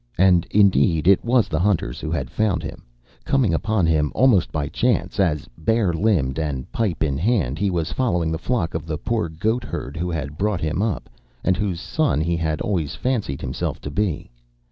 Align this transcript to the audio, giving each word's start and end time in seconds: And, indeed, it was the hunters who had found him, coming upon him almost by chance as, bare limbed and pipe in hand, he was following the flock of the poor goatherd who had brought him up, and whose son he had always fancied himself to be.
And, 0.17 0.47
indeed, 0.49 1.07
it 1.07 1.23
was 1.23 1.47
the 1.47 1.59
hunters 1.59 1.99
who 2.01 2.09
had 2.09 2.31
found 2.31 2.63
him, 2.63 2.81
coming 3.23 3.53
upon 3.53 3.85
him 3.85 4.11
almost 4.15 4.51
by 4.51 4.67
chance 4.67 5.19
as, 5.19 5.47
bare 5.59 5.93
limbed 5.93 6.39
and 6.39 6.65
pipe 6.71 7.03
in 7.03 7.19
hand, 7.19 7.59
he 7.59 7.69
was 7.69 7.93
following 7.93 8.31
the 8.31 8.39
flock 8.41 8.73
of 8.73 8.87
the 8.87 8.97
poor 8.97 9.29
goatherd 9.29 9.95
who 9.95 10.09
had 10.09 10.39
brought 10.39 10.61
him 10.61 10.81
up, 10.81 11.07
and 11.43 11.55
whose 11.55 11.79
son 11.79 12.19
he 12.19 12.35
had 12.35 12.61
always 12.61 12.95
fancied 12.95 13.41
himself 13.41 13.79
to 13.81 13.91
be. 13.91 14.31